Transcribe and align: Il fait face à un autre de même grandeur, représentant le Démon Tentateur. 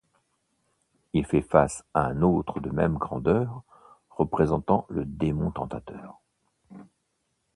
Il 1.13 1.27
fait 1.27 1.43
face 1.43 1.83
à 1.93 2.05
un 2.07 2.23
autre 2.23 2.59
de 2.59 2.71
même 2.71 2.95
grandeur, 2.97 3.61
représentant 4.09 4.87
le 4.89 5.05
Démon 5.05 5.51
Tentateur. 5.51 6.19